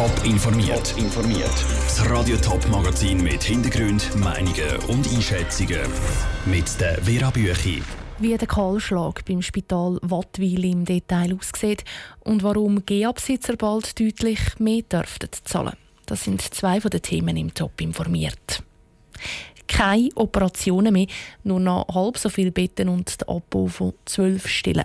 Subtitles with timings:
[0.00, 0.94] Top informiert.
[0.96, 1.52] informiert.
[1.84, 5.82] Das Radio Top Magazin mit Hintergrund, Meinungen und Einschätzungen
[6.46, 7.82] mit der Vera Büchi.
[8.18, 11.84] Wie der Kahlschlag beim Spital Wattwil im Detail aussieht
[12.20, 15.76] und warum GEA-Besitzer bald deutlich mehr dürften zahlen.
[16.06, 18.62] Das sind zwei von den Themen im Top informiert
[19.70, 21.06] keine Operationen mehr,
[21.44, 24.84] nur noch halb so viele Betten und der Abbau von zwölf Stillen.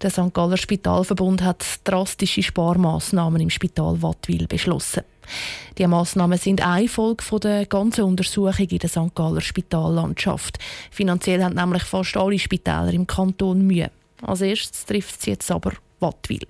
[0.00, 0.32] Der St.
[0.32, 5.02] Galler Spitalverbund hat drastische Sparmaßnahmen im Spital Wattwil beschlossen.
[5.78, 9.14] Die Maßnahmen sind eine Folge der ganzen Untersuchung in der St.
[9.14, 10.58] Galler Spitallandschaft.
[10.90, 13.90] Finanziell haben nämlich fast alle Spitäler im Kanton Mühe.
[14.22, 16.46] Als erstes trifft es jetzt aber Wattwil.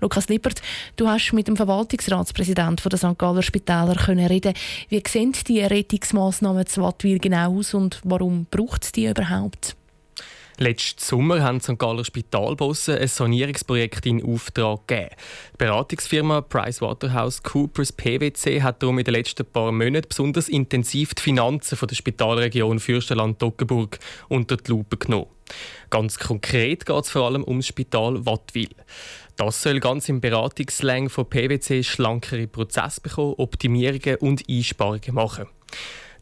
[0.00, 0.62] Lukas Lippert,
[0.96, 3.18] du hast mit dem Verwaltungsratspräsidenten der St.
[3.18, 4.54] Galler Spitäler können reden.
[4.88, 9.76] Wie sehen die Rettungsmaßnahmen zu Wattwil genau aus und warum braucht es die überhaupt?
[10.60, 11.78] Letzten Sommer haben St.
[11.78, 15.10] Galler Spitalbosse ein Sanierungsprojekt in Auftrag gegeben.
[15.52, 21.78] Die Beratungsfirma PricewaterhouseCoopers PwC hat darum in den letzten paar Monaten besonders intensiv die Finanzen
[21.80, 25.28] der Spitalregion Fürstenland-Toggenburg unter die Lupe genommen.
[25.90, 28.70] Ganz konkret geht es vor allem ums Spital Wattwil.
[29.38, 35.46] Das soll ganz im Beratungslänge von PwC schlankere Prozesse bekommen, Optimierungen und Einsparungen machen.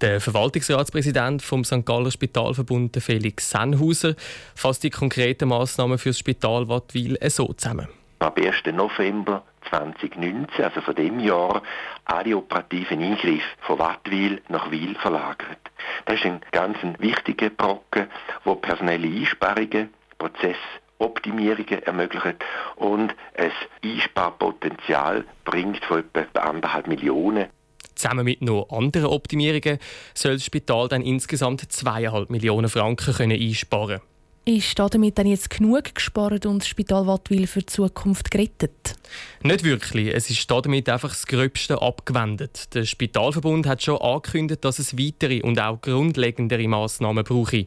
[0.03, 1.86] Der Verwaltungsratspräsident vom St.
[1.86, 4.17] Galler Spitalverbund, Felix Sennhauser,
[4.55, 7.89] fasst die konkreten Massnahmen für das Spital Wattwil so zusammen.
[8.19, 8.75] Ab 1.
[8.75, 11.62] November 2019, also von dem Jahr,
[12.05, 15.58] alle operativen Eingriffe von Wattwil nach Wil verlagert.
[16.05, 18.08] Das ist ein ganz wichtiger Brocken,
[18.45, 20.58] wo personelle Einsparungen, Prozess
[20.98, 22.36] Optimierungen ermöglicht
[22.77, 23.50] und ein
[23.83, 27.47] Einsparpotenzial bringt von etwa anderthalb Millionen.
[27.94, 29.78] Zusammen mit noch anderen Optimierungen
[30.14, 34.00] soll das Spital dann insgesamt 2,5 Millionen Franken können einsparen
[34.44, 38.97] Ist damit dann jetzt genug gespart und das Spital Wattwil für die Zukunft gerettet?
[39.42, 40.14] Nicht wirklich.
[40.14, 42.74] Es ist damit einfach das Gröbste abgewendet.
[42.74, 47.67] Der Spitalverbund hat schon angekündigt, dass es weitere und auch grundlegendere Massnahmen brauche.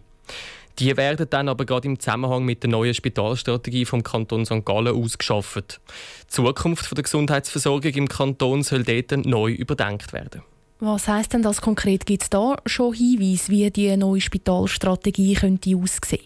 [0.80, 4.64] Die werden dann aber gerade im Zusammenhang mit der neuen Spitalstrategie vom Kanton St.
[4.64, 5.82] Gallen ausgeschafft.
[6.24, 10.42] Die Zukunft der Gesundheitsversorgung im Kanton soll dort neu überdenkt werden.
[10.80, 12.06] Was heißt denn das konkret?
[12.06, 16.22] Gibt es da schon Hinweise, wie die neue Spitalstrategie könnte aussehen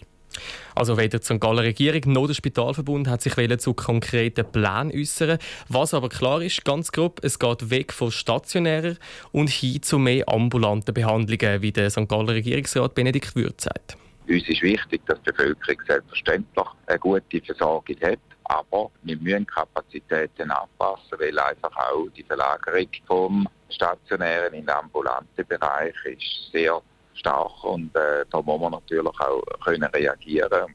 [0.74, 1.40] also weder die St.
[1.40, 5.38] Galler Regierung noch der Spitalverbund hat sich zu konkreten Plänen äußern.
[5.68, 8.96] Was aber klar ist, ganz grob, es geht weg von stationärer
[9.32, 12.08] und hin zu mehr ambulanten Behandlungen, wie der St.
[12.08, 13.96] Galler Regierungsrat Benedikt Würz sagt.
[14.28, 18.18] Uns ist wichtig, dass die Bevölkerung selbstverständlich eine gute Versorgung hat.
[18.44, 25.46] Aber wir müssen Kapazitäten anpassen, weil einfach auch die Verlagerung vom stationären in den ambulanten
[25.46, 26.80] Bereich ist sehr
[27.14, 30.74] stark und äh, da muss man natürlich auch können reagieren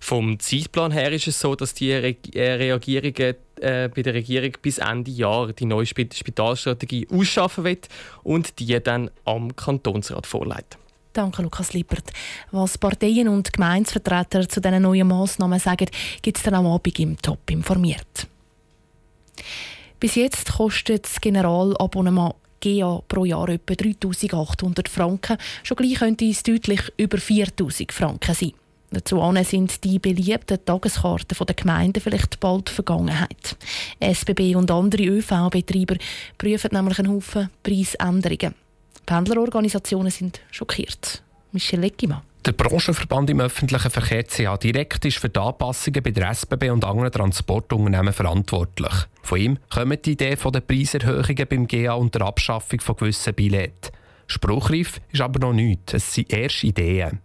[0.00, 4.52] vom Zeitplan her ist es so, dass die Re äh, Reagierungen äh, bei der Regierung
[4.62, 7.88] bis Ende Jahr die neue Spitalstrategie ausschaffen wird
[8.22, 10.78] und die dann am Kantonsrat vorlegt.
[11.12, 12.12] Danke, Lukas Lippert.
[12.52, 15.88] Was Parteien und Gemeinsvertreter zu diesen neuen Massnahmen sagen,
[16.22, 18.28] gibt es dann am Abend im Top informiert.
[19.98, 25.36] Bis jetzt kostet das Generalabonnement GEA pro Jahr etwa 3800 Franken.
[25.64, 28.52] Schon gleich könnte es deutlich über 4000 Franken sein.
[28.92, 33.56] Dazu sind die beliebten Tageskarten der Gemeinden vielleicht bald Vergangenheit.
[34.00, 35.96] SBB und andere ÖV-Betreiber
[36.38, 38.54] prüfen nämlich einen Haufen Preisänderungen.
[39.10, 41.24] Pendlerorganisationen sind schockiert.
[41.50, 42.22] Michel Leckimann.
[42.46, 46.84] Der Branchenverband im öffentlichen Verkehr CA Direkt ist für die Anpassungen bei der SBB und
[46.84, 48.92] anderen Transportunternehmen verantwortlich.
[49.24, 53.34] Von ihm kommt die Idee von den Preiserhöhungen beim GA und der Abschaffung von gewissen
[53.34, 53.90] Billetten.
[54.28, 57.18] Spruchreif ist aber noch nichts, es sind erst Ideen.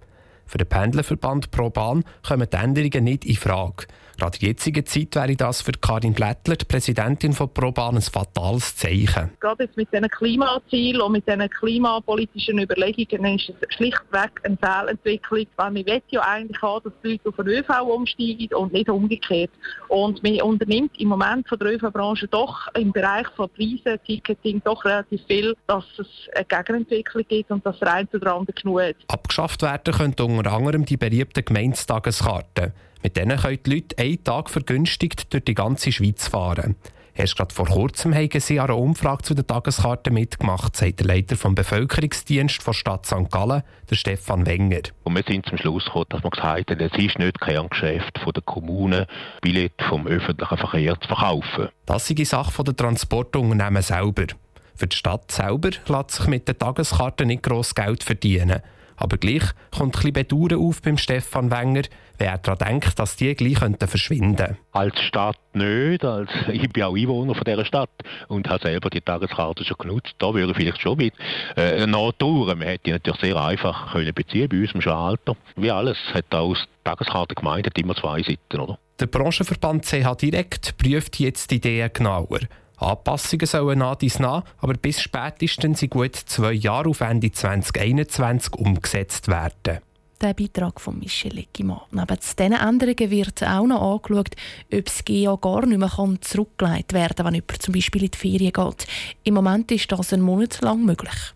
[0.47, 3.85] Für den Pendlerverband ProBahn kommen die Änderungen nicht in Frage.
[4.17, 8.01] Gerade in der jetzigen Zeit wäre das für Karin Blättler, die Präsidentin von ProBahn, ein
[8.01, 9.31] fatales Zeichen.
[9.39, 15.45] Gerade jetzt mit diesen Klimazielen und mit diesen klimapolitischen Überlegungen ist es schlichtweg eine Fehlentwicklung,
[15.57, 18.89] weil wir wollen ja eigentlich auch, dass die Leute auf den ÖV umsteigen und nicht
[18.89, 19.51] umgekehrt.
[19.89, 24.85] Und man unternimmt im Moment von der ÖV-Branche doch im Bereich von Preisen, Ticketing doch
[24.85, 28.95] relativ viel, dass es eine Gegenentwicklung gibt und dass der eine oder andere genug hat.
[29.07, 32.73] Abgeschafft werden könnte unter anderem die beliebten Gemeindestageskarten.
[33.05, 36.75] Mit denen können die Leute einen Tag vergünstigt durch die ganze Schweiz fahren.
[37.13, 41.05] Erst gerade vor kurzem haben sie an einer Umfrage zu den Tageskarten mitgemacht, sagt der
[41.05, 43.29] Leiter vom Bevölkerungsdienst der Stadt St.
[43.29, 43.61] Gallen,
[43.91, 44.81] der Stefan Wenger.
[45.03, 48.41] Und wir sind zum Schluss gekommen, dass man gesagt hat, es ist nicht Kerngeschäft der
[48.41, 49.05] Kommunen,
[49.39, 51.69] Billett vom öffentlichen Verkehr zu verkaufen.
[51.85, 54.25] Das ist die Sache der Transportunternehmen selber.
[54.73, 58.63] Für die Stadt selber lässt sich mit den Tageskarten nicht gross Geld verdienen.
[58.97, 59.43] Aber gleich
[59.75, 61.83] kommt ein bisschen Bedauern auf beim Stefan Wenger,
[62.17, 64.57] wer daran denkt, dass die gleich verschwinden könnten.
[64.71, 67.89] Als Stadt nicht, als ich bin auch Einwohner von dieser Stadt
[68.27, 70.15] und habe selber die Tageskarte schon genutzt.
[70.19, 71.13] Da würde ich vielleicht schon mit
[71.55, 72.59] äh, nachdauern.
[72.59, 75.35] Man hätte natürlich sehr einfach können beziehen bei uns im Alter.
[75.55, 78.77] Wie alles hat auch Tageskarte gemeint, hat immer zwei Seiten, oder?
[78.99, 82.39] Der Branchenverband CH Direkt prüft jetzt die Ideen genauer.
[82.77, 88.53] Anpassungen sollen nach dies nach, aber bis spätestens in gut zwei Jahren auf Ende 2021
[88.53, 89.79] umgesetzt werden.
[90.21, 91.81] Der Beitrag von Michel Leckimann.
[91.91, 94.35] Neben diesen Änderungen wird auch noch angeschaut,
[94.73, 98.17] ob das GA gar nicht mehr zurückgelegt werden kann, wenn jemand zum Beispiel in die
[98.17, 98.87] Ferien geht.
[99.23, 101.33] Im Moment ist das einen Monat lang möglich.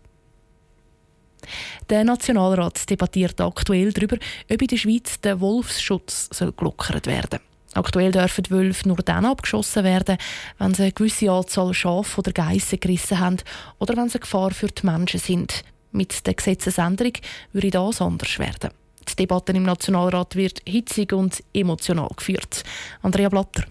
[1.90, 4.18] Der Nationalrat debattiert aktuell darüber,
[4.50, 7.49] ob in der Schweiz der Wolfsschutz gelockert werden soll.
[7.74, 10.18] Aktuell dürfen Wölfe nur dann abgeschossen werden,
[10.58, 13.38] wenn sie eine gewisse Anzahl Schafe oder Geissen gerissen haben
[13.78, 15.64] oder wenn sie Gefahr für die Menschen sind.
[15.92, 17.14] Mit der Gesetzesänderung
[17.54, 18.72] würde das anders werden.
[19.08, 22.64] Die Debatte im Nationalrat wird hitzig und emotional geführt.
[23.02, 23.66] Andrea Blatter.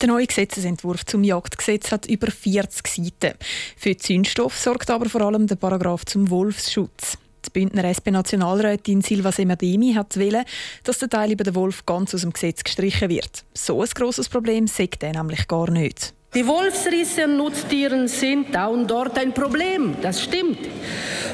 [0.00, 3.38] Der neue Gesetzesentwurf zum Jagdgesetz hat über 40 Seiten.
[3.76, 7.18] Für Zündstoff sorgt aber vor allem der Paragraph zum Wolfsschutz.
[7.44, 10.44] Die Bündner SP-Nationalrätin Silva Semademi hat wollen,
[10.84, 13.44] dass der Teil über den Wolf ganz aus dem Gesetz gestrichen wird.
[13.54, 16.14] So ein grosses Problem sagt er nämlich gar nicht.
[16.34, 20.60] Die Wolfsrisse an Nutztieren sind da und dort ein Problem, das stimmt.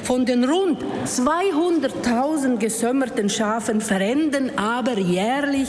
[0.02, 5.68] Von den rund 200.000 gesömmerten Schafen verenden aber jährlich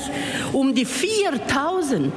[0.52, 2.12] um die 4.000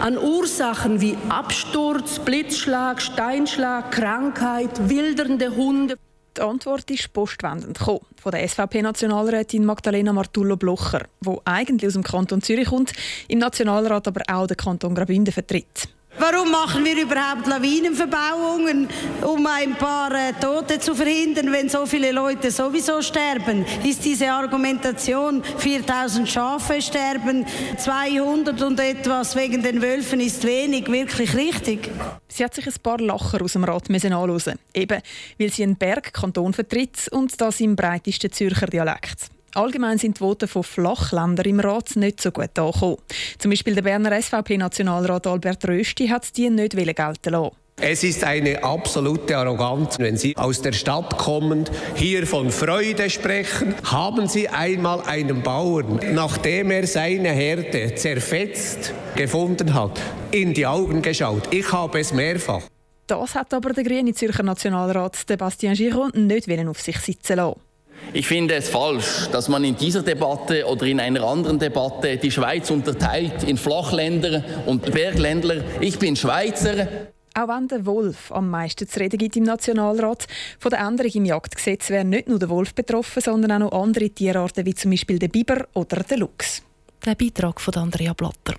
[0.00, 5.96] an Ursachen wie Absturz, Blitzschlag, Steinschlag, Krankheit, wildernde Hunde.
[6.36, 12.42] Die Antwort ist postwendend gekommen, von der SVP-Nationalrätin Magdalena Martullo-Blocher, die eigentlich aus dem Kanton
[12.42, 12.92] Zürich kommt,
[13.28, 15.88] im Nationalrat aber auch den Kanton Graubünden vertritt.
[16.18, 18.88] Warum machen wir überhaupt Lawinenverbauungen,
[19.22, 23.66] um ein paar äh, Tote zu verhindern, wenn so viele Leute sowieso sterben?
[23.84, 27.44] Ist diese Argumentation, 4000 Schafe sterben,
[27.76, 31.90] 200 und etwas wegen den Wölfen ist wenig, wirklich richtig?
[32.28, 35.02] Sie hat sich ein paar Lacher aus dem Rat anhören Eben,
[35.38, 39.35] weil sie einen Bergkanton vertritt und das im breitesten Zürcher Dialekt.
[39.56, 42.98] Allgemein sind die Voten von Flachländern im Rat nicht so gut angekommen.
[43.38, 47.56] Zum Beispiel der Berner SVP-Nationalrat Albert Rösti hat die nicht gelten lassen.
[47.80, 51.64] Es ist eine absolute Arroganz, wenn Sie aus der Stadt kommen,
[51.94, 53.74] hier von Freude sprechen.
[53.84, 59.98] Haben Sie einmal einen Bauern, nachdem er seine Herde zerfetzt gefunden hat,
[60.32, 61.48] in die Augen geschaut?
[61.50, 62.62] Ich habe es mehrfach.
[63.06, 67.65] Das hat aber der grüne Zürcher Nationalrat Sebastian Giron nicht auf sich sitzen lassen.
[68.12, 72.30] Ich finde es falsch, dass man in dieser Debatte oder in einer anderen Debatte die
[72.30, 75.62] Schweiz unterteilt in Flachländer und Bergländler.
[75.80, 76.88] Ich bin Schweizer.
[77.34, 80.26] Auch wenn der Wolf am meisten zu reden gibt im Nationalrat,
[80.58, 84.08] von der Änderung im Jagdgesetz wäre nicht nur der Wolf betroffen, sondern auch noch andere
[84.08, 86.62] Tierarten wie zum Beispiel der Biber oder der Luchs.
[87.06, 88.56] Der Beitrag von Andrea Blatter.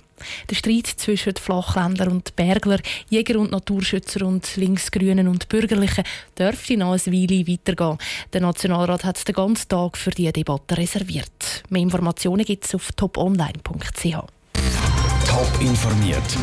[0.49, 2.79] Der Streit zwischen Flachländler und Bergler,
[3.09, 6.05] Jäger und Naturschützer und Linksgrünen und Bürgerlichen
[6.39, 7.97] dürfte noch ein Weile weitergehen.
[8.31, 11.63] Der Nationalrat hat den ganzen Tag für diese Debatte reserviert.
[11.67, 14.03] Mehr Informationen gibt es auf toponline.ch.
[14.05, 16.37] Top informiert,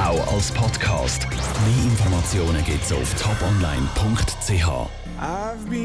[0.00, 1.26] auch als Podcast.
[1.28, 4.88] Mehr Informationen gibt es auf toponline.ch.